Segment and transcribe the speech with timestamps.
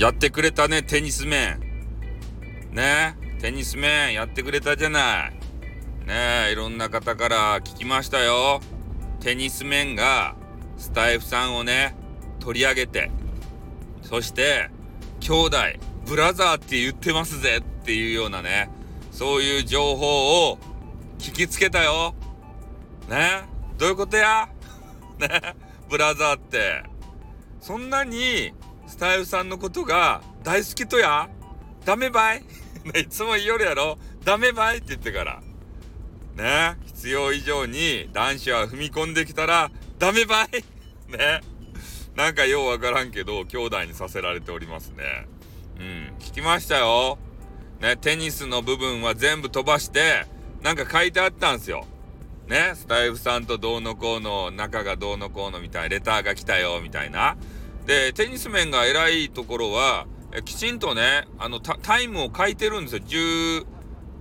[0.00, 1.60] やってくれたね、テニス面。
[2.72, 5.32] ねテニス面やってくれたじゃない。
[6.06, 8.62] ねいろんな方から聞きましたよ。
[9.20, 10.36] テニス面が
[10.78, 11.94] スタイフさんをね、
[12.38, 13.10] 取り上げて、
[14.00, 14.70] そして、
[15.20, 15.56] 兄弟、
[16.06, 18.70] ブラザーって言ってますぜっていうようなね、
[19.10, 20.58] そういう情報を
[21.18, 22.14] 聞きつけたよ。
[23.10, 23.42] ね
[23.76, 24.48] どういうことや？
[25.20, 25.28] ね
[25.90, 26.84] ブラザーって。
[27.60, 28.54] そんなに
[28.90, 31.30] スタイフさんのことが大好きとや
[31.84, 32.44] ダメばい？
[33.00, 33.98] いつも言いよるやろ？
[34.24, 34.78] ダメばい？
[34.78, 35.40] って言ってから。
[36.34, 40.48] ね必要以上に男子は踏み込んできたらダメばい？
[41.08, 41.40] ね
[42.14, 45.26] なんかようわからんけど兄弟にさせられておりますね。
[45.78, 47.18] うん、聞きましたよ。
[47.80, 50.26] ね、テニスの部分は全部飛ばして、
[50.62, 51.86] なんか書いてあったんすよ。
[52.46, 57.38] ね、スタイフさんとどうのこうの、仲がどうのこうのみたいな、レターが来たよ、みたいな。
[57.86, 63.02] で、テニス面が偉いところは、えきちんとね、あの、タイムを書いてるんですよ。
[63.04, 63.66] 10、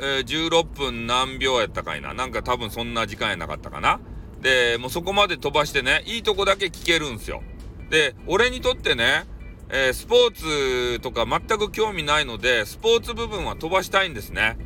[0.00, 2.14] えー、16分何秒やったかいな。
[2.14, 4.00] なんか多分そんな時間やなかったかな。
[4.40, 7.42] で、もうそこまで飛ばしてね、いいとこだけ聞けるんですよ。
[7.90, 9.24] で、俺にとってね、
[9.68, 14.56] えー、スポーツとか全く興味ないので、スポーツ部分は飛ばしたいんですね。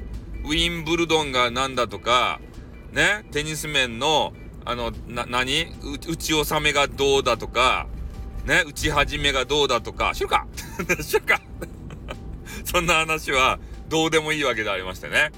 [0.45, 2.41] ウィンブルドンがなんだとか、
[2.93, 4.33] ね、テニス面の、
[4.65, 5.67] あの、な、何？
[6.09, 7.87] 打ち納めがどうだとか、
[8.47, 10.47] ね、打ち始めがどうだとか、しゅか
[11.03, 11.41] しゅか
[12.65, 15.33] そんな話はどうでもいいわけでありましてね。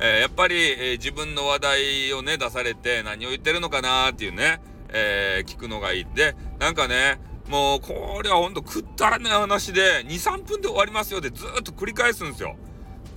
[0.00, 6.06] えー、やっぱり、えー、自分の話題をね、出されて何を言ってるのかなっていうね、えー、聞くのがいい。
[6.14, 12.56] で、なんかね、もう、これはほんとくったらない話で、2、3分で終わりますよでずっと繰り返すんですよ。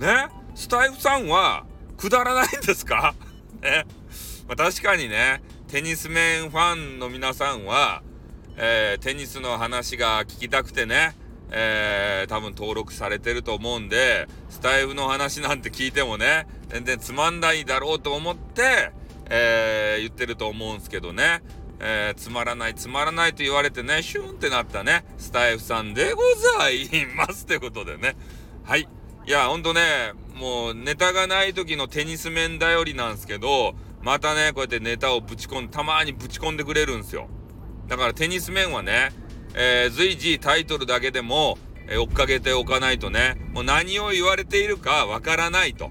[0.00, 0.28] ね？
[0.54, 1.64] スタイフさんは、
[1.96, 3.14] くだらないんですか？
[3.62, 3.86] ね？
[4.48, 8.02] まあ、確かにね、テニス面ファンの皆さんは、
[8.56, 11.14] えー、テニスの話が聞きたくてね、
[11.50, 18.92] えー、多分登録されてると思うんで、スタイフの話なんて聞いてもね、全然つまんないだろうと思って、
[19.28, 21.42] えー、言ってると思うんすけどね。
[21.84, 26.22] えー、つまらないつまらないと言われてね、シュンってなったね、スタイフさんでご
[26.58, 28.16] ざいますってことでね。
[28.62, 28.88] はい。
[29.26, 37.28] いや、ほんとね、もうネタがない時のテニス面頼りなんですけど、またね、こうやってネタをぶち込ん、たまにぶち込んでくれるんですよ。
[37.92, 39.12] だからテニス面はね、
[39.54, 41.58] えー、随時タイトルだけでも、
[41.88, 45.90] えー、追っかけておかないとね、もう何を言われているかわからないと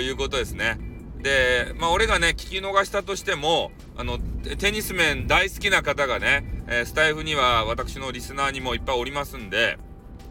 [0.00, 0.78] いうことですね。
[1.18, 9.76] で、まあ俺がね、聞き逃したとしても、あの、テニス面大好きな方がね、えー、スタイフには私のリスナーにもいっぱいおりますんで、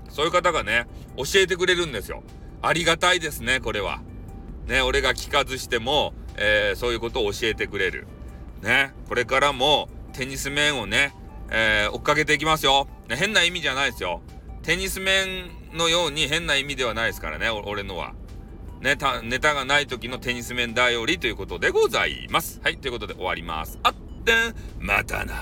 [0.10, 0.88] そういう方がね、
[1.18, 2.24] 教えてくれるんですよ。
[2.64, 4.02] ありがたいですね、これは。
[4.66, 8.08] ね、俺が聞かずしても、えー、そういうことを教えてくれる。
[8.64, 11.14] ね、これからもテニス面をね、
[11.52, 12.88] えー、追っかけていきますよ。
[13.10, 14.22] ね、変な意味じゃないですよ。
[14.64, 18.14] テニス面のように変な意味ではないですからね、俺のは。
[18.80, 22.62] ね、た、ネタがない時のテニス面頼りということでございます。
[22.64, 23.78] はい、ということで終わります。
[23.84, 23.94] あっ
[24.24, 25.34] てん、またな。